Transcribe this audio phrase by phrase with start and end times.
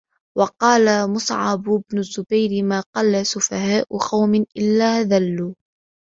[0.37, 5.53] وَقَالَ مُصْعَبُ بْنُ الزُّبَيْرِ مَا قَلَّ سُفَهَاءُ قَوْمٍ إلَّا ذَلُّوا